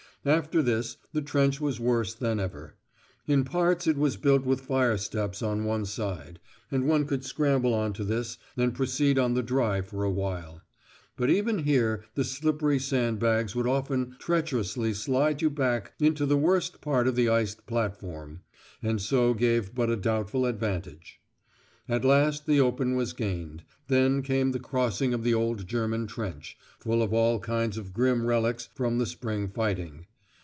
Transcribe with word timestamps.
After 0.23 0.61
this, 0.61 0.97
the 1.13 1.23
trench 1.23 1.59
was 1.59 1.79
worse 1.79 2.13
than 2.13 2.39
ever; 2.39 2.75
in 3.25 3.43
parts 3.43 3.87
it 3.87 3.97
was 3.97 4.17
built 4.17 4.45
with 4.45 4.61
fire 4.61 4.95
steps 4.99 5.41
on 5.41 5.65
one 5.65 5.83
side, 5.83 6.39
and 6.69 6.83
one 6.87 7.07
could 7.07 7.25
scramble 7.25 7.73
on 7.73 7.91
to 7.93 8.03
this 8.03 8.37
and 8.55 8.71
proceed 8.75 9.17
on 9.17 9.33
the 9.33 9.41
dry 9.41 9.81
for 9.81 10.03
awhile; 10.03 10.61
but 11.17 11.31
even 11.31 11.57
here 11.63 12.05
the 12.13 12.23
slippery 12.23 12.77
sand 12.77 13.17
bags 13.17 13.55
would 13.55 13.65
often 13.65 14.15
treacherously 14.19 14.93
slide 14.93 15.41
you 15.41 15.49
back 15.49 15.93
into 15.99 16.27
the 16.27 16.37
worst 16.37 16.81
part 16.81 17.07
of 17.07 17.15
the 17.15 17.27
iced 17.27 17.65
platform, 17.65 18.43
and 18.83 19.01
so 19.01 19.33
gave 19.33 19.73
but 19.73 19.89
a 19.89 19.95
doubtful 19.95 20.45
advantage. 20.45 21.19
At 21.89 22.05
last 22.05 22.45
the 22.45 22.61
open 22.61 22.93
was 22.95 23.13
gained; 23.13 23.63
then 23.87 24.21
came 24.21 24.51
the 24.51 24.59
crossing 24.59 25.15
of 25.15 25.23
the 25.23 25.33
old 25.33 25.65
German 25.67 26.05
trench, 26.05 26.59
full 26.79 27.01
of 27.01 27.11
all 27.11 27.39
kinds 27.39 27.75
of 27.79 27.91
grim 27.91 28.23
relics 28.27 28.69
from 28.75 28.99
the 28.99 29.07
spring 29.07 29.49
fighting. 29.49 30.05